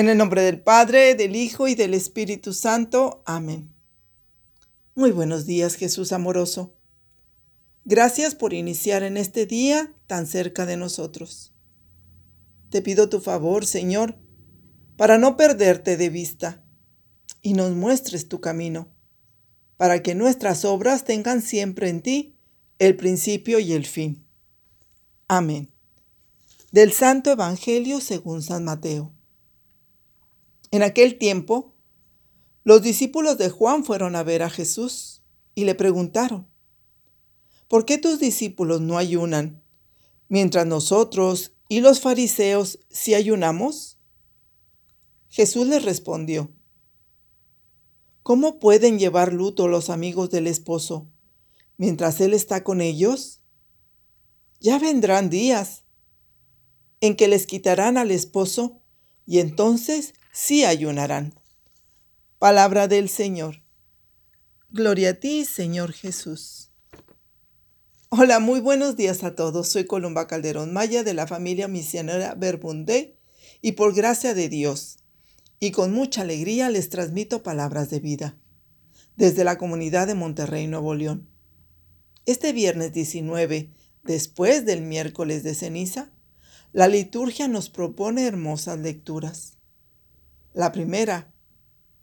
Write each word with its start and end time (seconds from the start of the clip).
En 0.00 0.08
el 0.08 0.16
nombre 0.16 0.40
del 0.40 0.62
Padre, 0.62 1.14
del 1.14 1.36
Hijo 1.36 1.68
y 1.68 1.74
del 1.74 1.92
Espíritu 1.92 2.54
Santo. 2.54 3.22
Amén. 3.26 3.70
Muy 4.94 5.10
buenos 5.10 5.44
días, 5.44 5.74
Jesús 5.74 6.12
amoroso. 6.12 6.74
Gracias 7.84 8.34
por 8.34 8.54
iniciar 8.54 9.02
en 9.02 9.18
este 9.18 9.44
día 9.44 9.94
tan 10.06 10.26
cerca 10.26 10.64
de 10.64 10.78
nosotros. 10.78 11.52
Te 12.70 12.80
pido 12.80 13.10
tu 13.10 13.20
favor, 13.20 13.66
Señor, 13.66 14.16
para 14.96 15.18
no 15.18 15.36
perderte 15.36 15.98
de 15.98 16.08
vista 16.08 16.64
y 17.42 17.52
nos 17.52 17.72
muestres 17.72 18.26
tu 18.26 18.40
camino, 18.40 18.88
para 19.76 20.02
que 20.02 20.14
nuestras 20.14 20.64
obras 20.64 21.04
tengan 21.04 21.42
siempre 21.42 21.90
en 21.90 22.00
ti 22.00 22.38
el 22.78 22.96
principio 22.96 23.58
y 23.58 23.74
el 23.74 23.84
fin. 23.84 24.26
Amén. 25.28 25.70
Del 26.72 26.90
Santo 26.92 27.30
Evangelio 27.30 28.00
según 28.00 28.42
San 28.42 28.64
Mateo. 28.64 29.12
En 30.70 30.82
aquel 30.82 31.18
tiempo, 31.18 31.74
los 32.62 32.82
discípulos 32.82 33.38
de 33.38 33.50
Juan 33.50 33.84
fueron 33.84 34.14
a 34.14 34.22
ver 34.22 34.42
a 34.42 34.50
Jesús 34.50 35.22
y 35.54 35.64
le 35.64 35.74
preguntaron, 35.74 36.46
¿por 37.68 37.84
qué 37.84 37.98
tus 37.98 38.20
discípulos 38.20 38.80
no 38.80 38.96
ayunan, 38.96 39.62
mientras 40.28 40.66
nosotros 40.66 41.52
y 41.68 41.80
los 41.80 42.00
fariseos 42.00 42.78
sí 42.88 43.14
ayunamos? 43.14 43.98
Jesús 45.28 45.66
les 45.66 45.84
respondió, 45.84 46.52
¿cómo 48.22 48.60
pueden 48.60 48.98
llevar 48.98 49.32
luto 49.32 49.66
los 49.66 49.90
amigos 49.90 50.30
del 50.30 50.46
esposo 50.46 51.08
mientras 51.78 52.20
él 52.20 52.34
está 52.34 52.62
con 52.62 52.80
ellos? 52.80 53.40
Ya 54.60 54.78
vendrán 54.78 55.30
días 55.30 55.84
en 57.00 57.16
que 57.16 57.26
les 57.26 57.46
quitarán 57.46 57.96
al 57.96 58.10
esposo 58.10 58.82
y 59.26 59.38
entonces 59.38 60.14
sí 60.32 60.64
ayunarán. 60.64 61.34
Palabra 62.38 62.88
del 62.88 63.08
Señor. 63.08 63.62
Gloria 64.70 65.10
a 65.10 65.14
ti, 65.14 65.44
Señor 65.44 65.92
Jesús. 65.92 66.70
Hola, 68.08 68.40
muy 68.40 68.60
buenos 68.60 68.96
días 68.96 69.22
a 69.24 69.34
todos. 69.34 69.68
Soy 69.68 69.84
Columba 69.84 70.26
Calderón 70.26 70.72
Maya 70.72 71.02
de 71.02 71.14
la 71.14 71.26
familia 71.26 71.68
misionera 71.68 72.34
Verbundé 72.34 73.18
y 73.62 73.72
por 73.72 73.94
gracia 73.94 74.34
de 74.34 74.48
Dios 74.48 74.98
y 75.58 75.72
con 75.72 75.92
mucha 75.92 76.22
alegría 76.22 76.70
les 76.70 76.88
transmito 76.88 77.42
palabras 77.42 77.90
de 77.90 78.00
vida 78.00 78.36
desde 79.16 79.44
la 79.44 79.58
comunidad 79.58 80.06
de 80.06 80.14
Monterrey, 80.14 80.66
Nuevo 80.66 80.94
León. 80.94 81.28
Este 82.24 82.52
viernes 82.52 82.92
19, 82.92 83.70
después 84.02 84.64
del 84.64 84.82
miércoles 84.82 85.42
de 85.42 85.54
ceniza, 85.54 86.10
la 86.72 86.88
liturgia 86.88 87.46
nos 87.48 87.68
propone 87.68 88.26
hermosas 88.26 88.78
lecturas. 88.78 89.59
La 90.60 90.72
primera, 90.72 91.32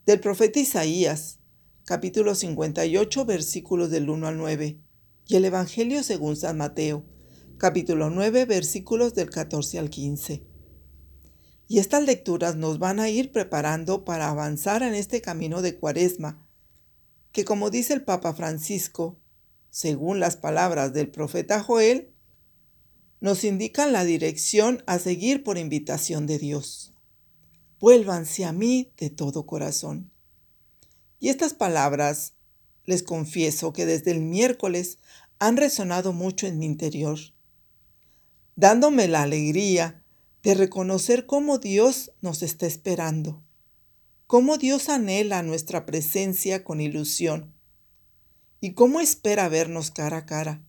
del 0.08 0.20
profeta 0.20 0.60
Isaías, 0.60 1.38
capítulo 1.86 2.34
58, 2.34 3.24
versículos 3.24 3.92
del 3.92 4.10
1 4.10 4.26
al 4.30 4.38
9, 4.40 4.82
y 5.28 5.36
el 5.36 5.46
Evangelio 5.46 6.02
según 6.02 6.36
San 6.36 6.58
Mateo, 6.58 7.06
capítulo 7.60 8.10
9, 8.10 8.46
versículos 8.46 9.14
del 9.14 9.30
14 9.30 9.78
al 9.78 9.92
15. 9.92 10.44
Y 11.68 11.78
estas 11.78 12.04
lecturas 12.04 12.56
nos 12.56 12.80
van 12.80 13.00
a 13.00 13.12
ir 13.12 13.32
preparando 13.32 14.04
para 14.04 14.28
avanzar 14.28 14.82
en 14.82 14.96
este 14.96 15.22
camino 15.22 15.62
de 15.62 15.78
cuaresma, 15.78 16.44
que 17.32 17.46
como 17.46 17.70
dice 17.70 17.94
el 17.94 18.04
Papa 18.06 18.34
Francisco, 18.34 19.20
según 19.70 20.20
las 20.20 20.36
palabras 20.36 20.94
del 20.94 21.12
profeta 21.12 21.62
Joel, 21.62 22.12
nos 23.20 23.44
indican 23.44 23.94
la 23.94 24.04
dirección 24.04 24.82
a 24.88 24.98
seguir 24.98 25.44
por 25.44 25.60
invitación 25.60 26.26
de 26.26 26.40
Dios. 26.40 26.97
Vuélvanse 27.80 28.46
a 28.46 28.52
mí 28.52 28.92
de 28.98 29.10
todo 29.10 29.46
corazón. 29.46 30.12
Y 31.20 31.30
estas 31.30 31.54
palabras, 31.54 32.34
les 32.86 33.04
confieso 33.04 33.74
que 33.74 33.86
desde 33.86 34.12
el 34.12 34.22
miércoles 34.22 34.98
han 35.40 35.58
resonado 35.58 36.14
mucho 36.14 36.48
en 36.48 36.58
mi 36.58 36.66
interior, 36.66 37.20
dándome 38.56 39.08
la 39.08 39.24
alegría 39.24 40.02
de 40.42 40.56
reconocer 40.56 41.26
cómo 41.26 41.58
Dios 41.60 42.12
nos 42.22 42.42
está 42.42 42.66
esperando, 42.66 43.44
cómo 44.26 44.58
Dios 44.58 44.90
anhela 44.90 45.44
nuestra 45.44 45.86
presencia 45.86 46.64
con 46.64 46.82
ilusión 46.82 47.54
y 48.62 48.74
cómo 48.74 49.00
espera 49.00 49.50
vernos 49.50 49.92
cara 49.92 50.18
a 50.18 50.26
cara. 50.26 50.62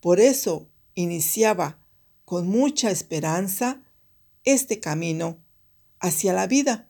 Por 0.00 0.18
eso 0.18 0.68
iniciaba 0.94 1.78
con 2.24 2.48
mucha 2.48 2.90
esperanza 2.90 3.82
este 4.52 4.80
camino 4.80 5.38
hacia 5.98 6.32
la 6.32 6.46
vida, 6.46 6.88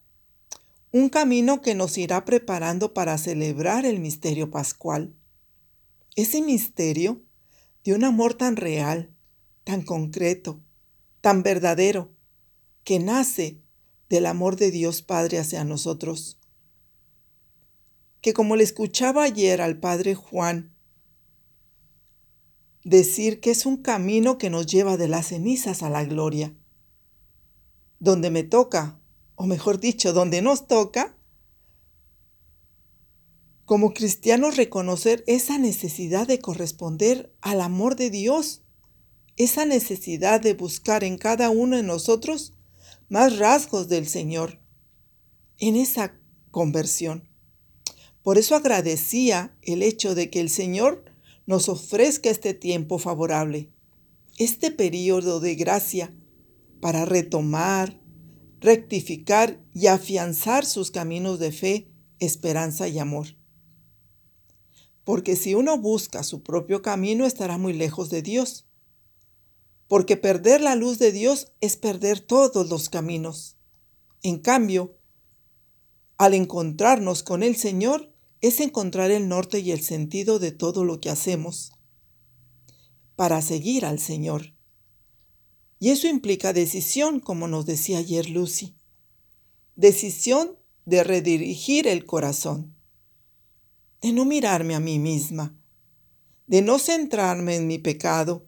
un 0.93 1.09
camino 1.09 1.61
que 1.61 1.75
nos 1.75 1.97
irá 1.99 2.25
preparando 2.25 2.95
para 2.95 3.17
celebrar 3.19 3.85
el 3.85 4.01
misterio 4.01 4.51
pascual. 4.51 5.15
Ese 6.17 6.43
misterio 6.43 7.23
de 7.85 7.95
un 7.95 8.05
amor 8.05 8.35
tan 8.35 8.57
real, 8.57 9.15
tan 9.65 9.83
concreto, 9.83 10.61
tan 11.21 11.43
verdadero, 11.43 12.13
que 12.85 12.99
nace 12.99 13.61
del 14.09 14.27
amor 14.27 14.57
de 14.57 14.71
Dios 14.71 15.03
Padre 15.03 15.39
hacia 15.39 15.65
nosotros. 15.65 16.39
Que 18.21 18.35
como 18.35 18.57
le 18.57 18.65
escuchaba 18.65 19.23
ayer 19.23 19.63
al 19.63 19.79
Padre 19.79 20.15
Juan 20.15 20.75
decir 22.85 23.41
que 23.41 23.51
es 23.51 23.67
un 23.67 23.77
camino 23.77 24.39
que 24.39 24.51
nos 24.51 24.67
lleva 24.67 24.97
de 24.97 25.09
las 25.09 25.29
cenizas 25.29 25.83
a 25.83 25.91
la 25.91 26.05
gloria. 26.05 26.55
Donde 28.01 28.31
me 28.31 28.43
toca, 28.43 28.99
o 29.37 29.47
mejor 29.47 29.79
dicho, 29.79 30.13
donde 30.13 30.43
nos 30.43 30.67
toca, 30.67 31.17
como 33.65 33.95
cristianos 33.95 34.57
reconocer 34.57 35.23
esa 35.29 35.57
necesidad 35.57 36.27
de 36.27 36.41
corresponder 36.41 37.33
al 37.41 37.61
amor 37.61 37.95
de 37.95 38.11
Dios, 38.11 38.63
esa 39.37 39.65
necesidad 39.65 40.41
de 40.41 40.55
buscar 40.55 41.05
en 41.05 41.17
cada 41.17 41.51
uno 41.51 41.77
de 41.77 41.85
nosotros 41.85 42.53
más 43.09 43.39
rasgos 43.39 43.89
del 43.89 44.09
Señor 44.09 44.59
en 45.59 45.77
esa 45.77 46.19
conversión. 46.51 47.29
Por 48.23 48.39
eso 48.39 48.57
agradecía 48.57 49.57
el 49.63 49.83
hecho 49.83 50.15
de 50.15 50.31
que 50.31 50.41
el 50.41 50.51
Señor 50.51 51.05
nos 51.47 51.69
ofrezca 51.69 52.29
este 52.29 52.55
tiempo 52.55 52.99
favorable, 52.99 53.71
este 54.37 54.71
periodo 54.71 55.41
de 55.41 55.55
gracia 55.55 56.13
para 56.81 57.05
retomar, 57.05 58.01
rectificar 58.61 59.63
y 59.73 59.87
afianzar 59.87 60.65
sus 60.67 60.91
caminos 60.91 61.39
de 61.39 61.53
fe, 61.53 61.91
esperanza 62.19 62.89
y 62.89 62.99
amor. 62.99 63.37
Porque 65.05 65.37
si 65.37 65.55
uno 65.55 65.79
busca 65.79 66.23
su 66.23 66.43
propio 66.43 66.83
camino 66.83 67.27
estará 67.27 67.59
muy 67.59 67.73
lejos 67.73 68.11
de 68.11 68.23
Dios. 68.23 68.67
Porque 69.89 70.17
perder 70.17 70.61
la 70.61 70.77
luz 70.77 70.99
de 70.99 71.11
Dios 71.11 71.53
es 71.61 71.77
perder 71.77 72.21
todos 72.21 72.69
los 72.69 72.89
caminos. 72.91 73.57
En 74.23 74.39
cambio, 74.39 74.97
al 76.17 76.35
encontrarnos 76.35 77.23
con 77.23 77.43
el 77.43 77.57
Señor, 77.57 78.13
es 78.41 78.61
encontrar 78.61 79.11
el 79.11 79.29
norte 79.29 79.61
y 79.61 79.73
el 79.73 79.81
sentido 79.81 80.39
de 80.39 80.53
todo 80.53 80.85
lo 80.85 81.01
que 81.01 81.11
hacemos 81.11 81.73
para 83.17 83.43
seguir 83.43 83.85
al 83.85 83.99
Señor. 83.99 84.55
Y 85.81 85.89
eso 85.89 86.07
implica 86.07 86.53
decisión, 86.53 87.21
como 87.21 87.49
nos 87.49 87.65
decía 87.65 87.99
ayer 87.99 88.29
Lucy. 88.29 88.77
Decisión 89.77 90.59
de 90.85 91.03
redirigir 91.03 91.89
el 91.89 92.05
corazón, 92.05 92.77
de 94.03 94.13
no 94.13 94.27
mirarme 94.27 94.75
a 94.75 94.81
mí 94.81 94.99
misma, 94.99 95.57
de 96.47 96.61
no 96.61 96.79
centrarme 96.79 97.57
en 97.57 97.67
mi 97.67 97.79
pecado, 97.79 98.47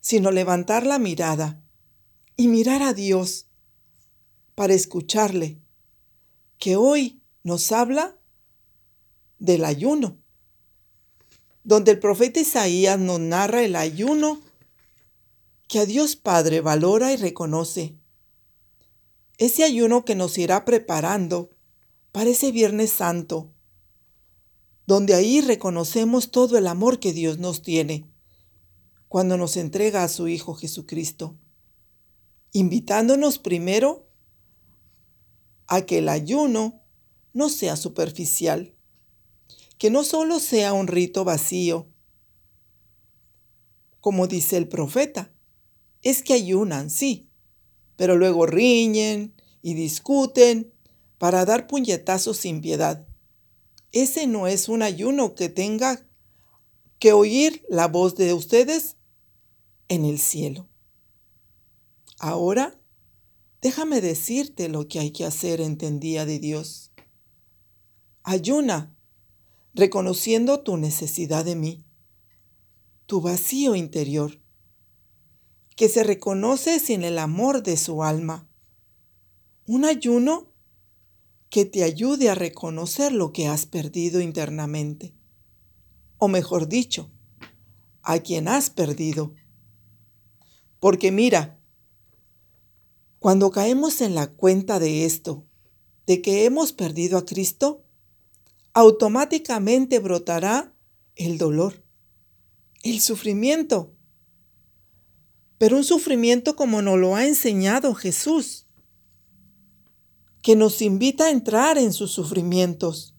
sino 0.00 0.30
levantar 0.30 0.86
la 0.86 1.00
mirada 1.00 1.60
y 2.36 2.46
mirar 2.46 2.82
a 2.82 2.94
Dios 2.94 3.48
para 4.54 4.74
escucharle, 4.74 5.58
que 6.58 6.76
hoy 6.76 7.22
nos 7.42 7.72
habla 7.72 8.16
del 9.40 9.64
ayuno, 9.64 10.16
donde 11.64 11.92
el 11.92 11.98
profeta 11.98 12.38
Isaías 12.38 13.00
nos 13.00 13.18
narra 13.18 13.62
el 13.62 13.74
ayuno 13.74 14.40
que 15.66 15.78
a 15.78 15.86
Dios 15.86 16.16
Padre 16.16 16.60
valora 16.60 17.12
y 17.12 17.16
reconoce. 17.16 17.96
Ese 19.38 19.64
ayuno 19.64 20.04
que 20.04 20.14
nos 20.14 20.38
irá 20.38 20.64
preparando 20.64 21.50
para 22.12 22.30
ese 22.30 22.52
Viernes 22.52 22.92
Santo, 22.92 23.52
donde 24.86 25.14
ahí 25.14 25.40
reconocemos 25.40 26.30
todo 26.30 26.58
el 26.58 26.66
amor 26.66 27.00
que 27.00 27.12
Dios 27.12 27.38
nos 27.38 27.62
tiene 27.62 28.08
cuando 29.08 29.36
nos 29.36 29.56
entrega 29.56 30.04
a 30.04 30.08
su 30.08 30.28
Hijo 30.28 30.54
Jesucristo, 30.54 31.36
invitándonos 32.52 33.38
primero 33.38 34.08
a 35.66 35.82
que 35.82 35.98
el 35.98 36.08
ayuno 36.08 36.82
no 37.32 37.48
sea 37.48 37.76
superficial, 37.76 38.74
que 39.78 39.90
no 39.90 40.04
solo 40.04 40.38
sea 40.38 40.72
un 40.72 40.86
rito 40.86 41.24
vacío, 41.24 41.88
como 44.00 44.26
dice 44.26 44.56
el 44.56 44.68
profeta, 44.68 45.33
es 46.04 46.22
que 46.22 46.34
ayunan, 46.34 46.90
sí, 46.90 47.28
pero 47.96 48.16
luego 48.16 48.46
riñen 48.46 49.34
y 49.62 49.74
discuten 49.74 50.72
para 51.18 51.44
dar 51.44 51.66
puñetazos 51.66 52.36
sin 52.36 52.60
piedad. 52.60 53.08
Ese 53.90 54.26
no 54.26 54.46
es 54.46 54.68
un 54.68 54.82
ayuno 54.82 55.34
que 55.34 55.48
tenga 55.48 56.06
que 56.98 57.12
oír 57.12 57.64
la 57.68 57.88
voz 57.88 58.14
de 58.16 58.34
ustedes 58.34 58.96
en 59.88 60.04
el 60.04 60.18
cielo. 60.18 60.68
Ahora, 62.18 62.78
déjame 63.62 64.00
decirte 64.00 64.68
lo 64.68 64.86
que 64.86 65.00
hay 65.00 65.10
que 65.10 65.24
hacer 65.24 65.60
en 65.60 65.78
de 65.78 66.38
Dios. 66.38 66.90
Ayuna, 68.22 68.94
reconociendo 69.74 70.60
tu 70.60 70.76
necesidad 70.76 71.44
de 71.44 71.56
mí, 71.56 71.84
tu 73.06 73.20
vacío 73.20 73.74
interior, 73.74 74.43
que 75.76 75.88
se 75.88 76.04
reconoce 76.04 76.78
sin 76.78 77.02
el 77.02 77.18
amor 77.18 77.62
de 77.62 77.76
su 77.76 78.02
alma. 78.02 78.48
Un 79.66 79.84
ayuno 79.84 80.52
que 81.50 81.64
te 81.64 81.84
ayude 81.84 82.30
a 82.30 82.34
reconocer 82.34 83.12
lo 83.12 83.32
que 83.32 83.46
has 83.46 83.66
perdido 83.66 84.20
internamente. 84.20 85.14
O 86.18 86.28
mejor 86.28 86.68
dicho, 86.68 87.10
a 88.02 88.18
quien 88.18 88.48
has 88.48 88.70
perdido. 88.70 89.34
Porque 90.80 91.10
mira, 91.10 91.58
cuando 93.18 93.50
caemos 93.50 94.00
en 94.00 94.14
la 94.14 94.26
cuenta 94.32 94.78
de 94.78 95.06
esto, 95.06 95.46
de 96.06 96.20
que 96.20 96.44
hemos 96.44 96.72
perdido 96.72 97.16
a 97.16 97.24
Cristo, 97.24 97.84
automáticamente 98.74 99.98
brotará 99.98 100.74
el 101.16 101.38
dolor, 101.38 101.82
el 102.82 103.00
sufrimiento. 103.00 103.94
Pero 105.64 105.78
un 105.78 105.84
sufrimiento 105.84 106.56
como 106.56 106.82
nos 106.82 106.98
lo 106.98 107.16
ha 107.16 107.24
enseñado 107.24 107.94
Jesús 107.94 108.66
que 110.42 110.56
nos 110.56 110.82
invita 110.82 111.24
a 111.24 111.30
entrar 111.30 111.78
en 111.78 111.94
sus 111.94 112.10
sufrimientos, 112.10 113.14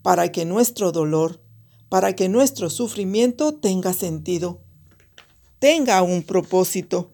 para 0.00 0.32
que 0.32 0.46
nuestro 0.46 0.90
dolor, 0.90 1.44
para 1.90 2.16
que 2.16 2.30
nuestro 2.30 2.70
sufrimiento 2.70 3.54
tenga 3.56 3.92
sentido, 3.92 4.62
tenga 5.58 6.00
un 6.00 6.22
propósito. 6.22 7.12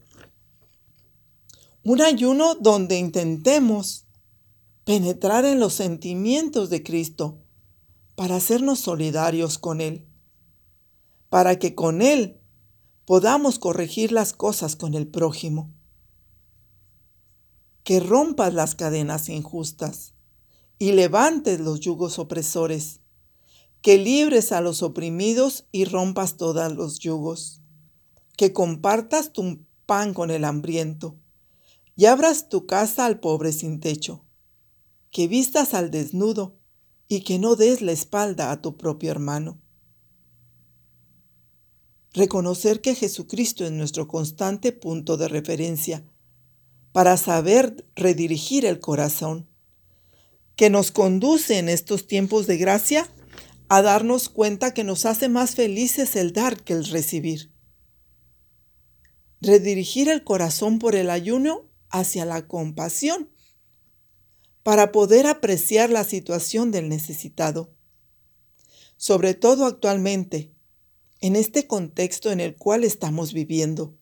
Un 1.83 2.01
ayuno 2.01 2.55
donde 2.55 2.97
intentemos 2.97 4.07
penetrar 4.85 5.45
en 5.45 5.59
los 5.59 5.75
sentimientos 5.75 6.71
de 6.71 6.85
Cristo 6.85 7.43
para 8.15 8.37
hacernos 8.37 8.79
solidarios 8.79 9.59
con 9.59 9.81
Él, 9.81 10.07
para 11.31 11.59
que 11.59 11.75
con 11.75 12.01
Él 12.01 12.39
podamos 13.05 13.59
corregir 13.59 14.13
las 14.13 14.33
cosas 14.33 14.77
con 14.77 14.95
el 14.95 15.07
prójimo. 15.07 15.71
Que 17.83 18.01
rompas 18.01 18.55
las 18.55 18.75
cadenas 18.75 19.29
injustas 19.29 20.15
y 20.79 20.93
levantes 20.93 21.61
los 21.61 21.81
yugos 21.81 22.19
opresores, 22.19 23.01
que 23.83 23.99
libres 23.99 24.53
a 24.53 24.63
los 24.63 24.83
oprimidos 24.83 25.67
y 25.71 25.85
rompas 25.85 26.37
todos 26.37 26.73
los 26.75 26.99
yugos, 26.99 27.61
que 28.37 28.53
compartas 28.53 29.33
tu 29.33 29.61
pan 29.85 30.15
con 30.15 30.31
el 30.31 30.45
hambriento 30.45 31.17
y 31.97 32.07
abras 32.07 32.49
tu 32.49 32.67
casa 32.67 33.05
al 33.05 33.21
pobre 33.21 33.53
sin 33.53 33.81
techo, 33.81 34.25
que 35.11 35.29
vistas 35.29 35.75
al 35.75 35.91
desnudo 35.91 36.57
y 37.07 37.21
que 37.21 37.39
no 37.39 37.55
des 37.55 37.83
la 37.83 37.93
espalda 37.93 38.51
a 38.51 38.63
tu 38.63 38.79
propio 38.79 39.11
hermano. 39.11 39.61
Reconocer 42.15 42.81
que 42.81 42.95
Jesucristo 42.95 43.65
es 43.65 43.73
nuestro 43.73 44.07
constante 44.07 44.71
punto 44.71 45.17
de 45.17 45.27
referencia 45.27 46.05
para 46.93 47.17
saber 47.17 47.89
redirigir 47.97 48.65
el 48.65 48.79
corazón, 48.79 49.51
que 50.55 50.71
nos 50.71 50.93
conduce 50.93 51.59
en 51.59 51.69
estos 51.69 52.07
tiempos 52.07 52.47
de 52.47 52.57
gracia 52.57 53.09
a 53.69 53.83
darnos 53.83 54.29
cuenta 54.29 54.73
que 54.73 54.85
nos 54.85 55.07
hace 55.07 55.29
más 55.29 55.57
felices 55.57 56.15
el 56.15 56.33
dar 56.33 56.63
que 56.63 56.75
el 56.75 56.85
recibir. 56.85 57.53
Redirigir 59.41 60.09
el 60.09 60.23
corazón 60.23 60.79
por 60.79 60.95
el 60.95 61.11
ayuno 61.11 61.69
hacia 61.91 62.25
la 62.25 62.47
compasión, 62.47 63.29
para 64.63 64.93
poder 64.93 65.27
apreciar 65.27 65.91
la 65.91 66.05
situación 66.05 66.71
del 66.71 66.89
necesitado. 66.89 67.75
Sobre 68.97 69.35
todo 69.35 69.67
actualmente, 69.67 70.54
en 71.25 71.37
este 71.37 71.67
contexto 71.67 72.31
en 72.31 72.39
el 72.39 72.55
cual 72.55 72.85
estamos 72.85 73.33
viviendo 73.33 73.97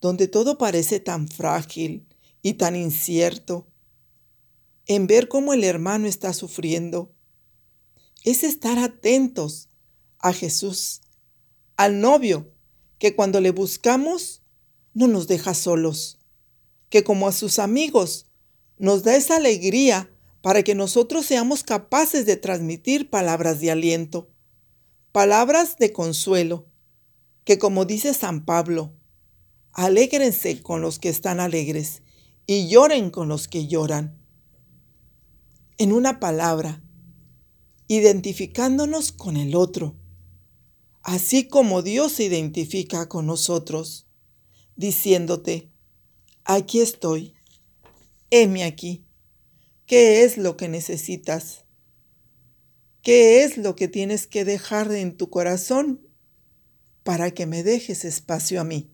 donde 0.00 0.28
todo 0.28 0.58
parece 0.58 1.00
tan 1.00 1.26
frágil 1.26 2.06
y 2.40 2.52
tan 2.52 2.76
incierto, 2.76 3.66
en 4.86 5.08
ver 5.08 5.26
cómo 5.26 5.54
el 5.54 5.64
hermano 5.64 6.06
está 6.06 6.32
sufriendo, 6.32 7.12
es 8.22 8.44
estar 8.44 8.78
atentos 8.78 9.70
a 10.20 10.32
Jesús, 10.32 11.00
al 11.76 12.00
novio, 12.00 12.54
que 13.00 13.16
cuando 13.16 13.40
le 13.40 13.50
buscamos 13.50 14.42
no 14.94 15.08
nos 15.08 15.26
deja 15.26 15.52
solos, 15.52 16.20
que 16.90 17.02
como 17.02 17.26
a 17.26 17.32
sus 17.32 17.58
amigos 17.58 18.26
nos 18.78 19.02
da 19.02 19.16
esa 19.16 19.34
alegría 19.34 20.08
para 20.42 20.62
que 20.62 20.76
nosotros 20.76 21.26
seamos 21.26 21.64
capaces 21.64 22.24
de 22.24 22.36
transmitir 22.36 23.10
palabras 23.10 23.58
de 23.58 23.72
aliento, 23.72 24.30
palabras 25.12 25.76
de 25.78 25.92
consuelo, 25.92 26.66
que 27.44 27.58
como 27.58 27.84
dice 27.84 28.14
San 28.14 28.44
Pablo, 28.44 28.92
Alégrense 29.72 30.62
con 30.62 30.80
los 30.80 30.98
que 30.98 31.08
están 31.08 31.38
alegres 31.38 32.02
y 32.46 32.68
lloren 32.68 33.10
con 33.10 33.28
los 33.28 33.46
que 33.46 33.68
lloran. 33.68 34.20
En 35.78 35.92
una 35.92 36.18
palabra, 36.18 36.82
identificándonos 37.86 39.12
con 39.12 39.36
el 39.36 39.54
otro, 39.54 39.96
así 41.02 41.46
como 41.46 41.82
Dios 41.82 42.12
se 42.12 42.24
identifica 42.24 43.08
con 43.08 43.26
nosotros, 43.26 44.06
diciéndote, 44.74 45.70
aquí 46.44 46.80
estoy, 46.80 47.34
heme 48.30 48.64
aquí, 48.64 49.04
¿qué 49.86 50.24
es 50.24 50.36
lo 50.36 50.56
que 50.56 50.68
necesitas? 50.68 51.64
¿Qué 53.02 53.44
es 53.44 53.56
lo 53.56 53.76
que 53.76 53.88
tienes 53.88 54.26
que 54.26 54.44
dejar 54.44 54.92
en 54.92 55.16
tu 55.16 55.30
corazón 55.30 56.06
para 57.02 57.30
que 57.30 57.46
me 57.46 57.62
dejes 57.62 58.04
espacio 58.04 58.60
a 58.60 58.64
mí? 58.64 58.90